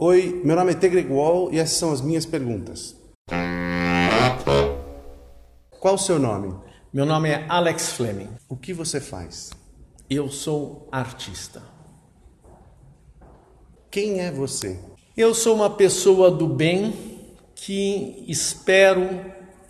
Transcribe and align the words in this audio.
Oi, 0.00 0.42
meu 0.44 0.54
nome 0.54 0.70
é 0.70 0.74
Tegre 0.76 1.04
Wall 1.08 1.52
e 1.52 1.58
essas 1.58 1.76
são 1.76 1.92
as 1.92 2.00
minhas 2.00 2.24
perguntas. 2.24 2.94
Qual 5.80 5.96
o 5.96 5.98
seu 5.98 6.20
nome? 6.20 6.54
Meu 6.92 7.04
nome 7.04 7.30
é 7.30 7.44
Alex 7.48 7.94
Fleming. 7.94 8.28
O 8.48 8.56
que 8.56 8.72
você 8.72 9.00
faz? 9.00 9.50
Eu 10.08 10.28
sou 10.28 10.88
artista. 10.92 11.64
Quem 13.90 14.20
é 14.20 14.30
você? 14.30 14.78
Eu 15.16 15.34
sou 15.34 15.56
uma 15.56 15.70
pessoa 15.70 16.30
do 16.30 16.46
bem 16.46 16.94
que 17.56 18.24
espero 18.28 19.08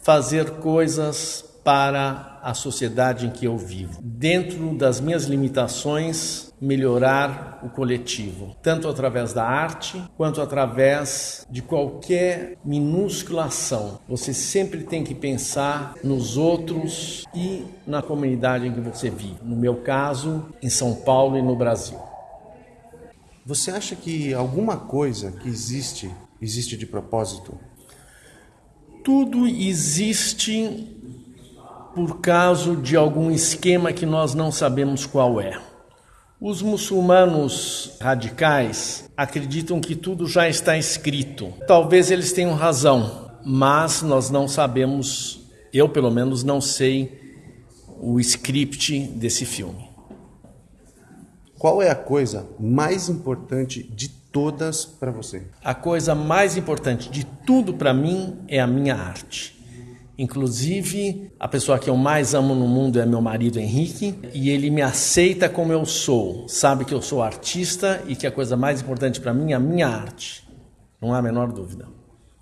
fazer 0.03 0.59
coisas 0.59 1.48
para 1.69 2.41
a 2.43 2.55
sociedade 2.55 3.27
em 3.27 3.31
que 3.31 3.45
eu 3.45 3.59
vivo. 3.59 4.01
Dentro 4.03 4.75
das 4.75 5.03
minhas 5.03 5.25
limitações, 5.25 6.51
melhorar 6.59 7.61
o 7.63 7.69
coletivo, 7.69 8.57
tanto 8.63 8.89
através 8.89 9.35
da 9.35 9.45
arte 9.45 10.03
quanto 10.17 10.41
através 10.41 11.47
de 11.51 11.61
qualquer 11.61 12.57
minúscula 12.65 13.45
ação. 13.45 13.99
Você 14.09 14.33
sempre 14.33 14.85
tem 14.85 15.05
que 15.05 15.15
pensar 15.15 15.93
nos 16.03 16.39
outros 16.39 17.27
e 17.35 17.67
na 17.87 18.01
comunidade 18.01 18.67
em 18.67 18.73
que 18.73 18.81
você 18.81 19.11
vive. 19.11 19.37
No 19.43 19.55
meu 19.55 19.83
caso, 19.83 20.47
em 20.63 20.71
São 20.71 20.95
Paulo 20.95 21.37
e 21.37 21.43
no 21.43 21.55
Brasil. 21.55 21.99
Você 23.45 23.71
acha 23.71 23.95
que 23.95 24.33
alguma 24.33 24.79
coisa 24.79 25.33
que 25.33 25.51
existe 25.51 26.11
existe 26.41 26.79
de 26.79 26.87
propósito? 26.87 27.59
Tudo 29.05 29.47
existe 29.47 30.98
por 31.95 32.21
causa 32.21 32.77
de 32.77 32.97
algum 32.97 33.31
esquema 33.31 33.93
que 33.93 34.07
nós 34.07 34.35
não 34.35 34.51
sabemos 34.53 35.07
qual 35.07 35.41
é. 35.41 35.59
Os 36.41 36.63
muçulmanos 36.63 37.97
radicais 38.01 39.11
acreditam 39.17 39.81
que 39.81 39.97
tudo 39.97 40.27
já 40.27 40.49
está 40.49 40.79
escrito. 40.79 41.53
Talvez 41.67 42.13
eles 42.13 42.33
tenham 42.33 42.55
razão, 42.55 43.31
mas 43.45 44.03
nós 44.03 44.31
não 44.31 44.47
sabemos, 44.47 45.41
eu 45.73 45.89
pelo 45.89 46.11
menos 46.11 46.45
não 46.45 46.61
sei 46.61 47.21
o 48.01 48.21
script 48.21 49.01
desse 49.17 49.45
filme. 49.45 49.89
Qual 51.59 51.83
é 51.83 51.91
a 51.91 51.97
coisa 51.97 52.47
mais 52.61 53.09
importante 53.09 53.83
de 53.83 54.09
todas 54.09 54.85
para 54.85 55.11
você? 55.11 55.43
A 55.65 55.75
coisa 55.75 56.15
mais 56.15 56.57
importante 56.57 57.11
de 57.11 57.25
tudo 57.25 57.75
para 57.75 57.93
mim 57.93 58.39
é 58.47 58.61
a 58.61 58.67
minha 58.67 58.95
arte. 58.95 59.58
Inclusive, 60.19 61.31
a 61.39 61.47
pessoa 61.47 61.79
que 61.79 61.89
eu 61.89 61.97
mais 61.97 62.35
amo 62.35 62.53
no 62.53 62.67
mundo 62.67 62.99
é 62.99 63.07
meu 63.07 63.21
marido 63.21 63.61
Henrique, 63.61 64.19
e 64.35 64.51
ele 64.51 64.69
me 64.69 64.83
aceita 64.83 65.49
como 65.49 65.73
eu 65.73 65.87
sou. 65.87 66.49
Sabe 66.49 66.85
que 66.85 66.93
eu 66.93 67.01
sou 67.01 67.23
artista 67.23 68.03
e 68.09 68.17
que 68.17 68.27
a 68.27 68.33
coisa 68.33 68.57
mais 68.57 68.81
importante 68.83 69.21
para 69.21 69.33
mim 69.33 69.53
é 69.53 69.55
a 69.55 69.61
minha 69.61 69.87
arte. 69.87 70.45
Não 71.01 71.15
há 71.15 71.19
a 71.19 71.23
menor 71.23 71.53
dúvida. 71.53 71.87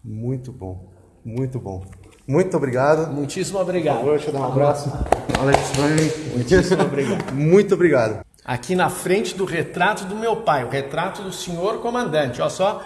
Muito 0.02 0.50
bom, 0.50 0.90
muito 1.22 1.60
bom. 1.60 1.84
Muito 2.26 2.56
obrigado. 2.56 3.12
Muitíssimo 3.12 3.60
obrigado. 3.60 3.96
Por 3.96 4.04
favor, 4.04 4.16
deixa 4.16 4.30
eu 4.30 4.32
dar 4.32 4.40
um 4.40 4.44
abraço. 4.44 4.90
Alex 5.38 6.32
Muitíssimo 6.34 6.82
obrigado. 6.82 7.30
Muito 7.34 7.74
obrigado. 7.74 8.24
Aqui 8.44 8.74
na 8.74 8.88
frente 8.88 9.34
do 9.36 9.44
retrato 9.44 10.04
do 10.06 10.16
meu 10.16 10.36
pai, 10.36 10.64
o 10.64 10.68
retrato 10.70 11.22
do 11.22 11.32
senhor 11.32 11.80
comandante. 11.80 12.40
Olha 12.40 12.50
só. 12.50 12.82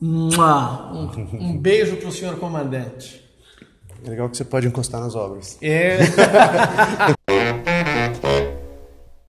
Um, 0.00 0.28
um 1.32 1.58
beijo 1.58 1.96
para 1.96 2.08
o 2.08 2.12
senhor 2.12 2.38
comandante. 2.38 3.23
É 4.04 4.10
legal 4.10 4.28
que 4.28 4.36
você 4.36 4.44
pode 4.44 4.66
encostar 4.66 5.00
nas 5.00 5.14
obras. 5.14 5.56
É. 5.62 5.98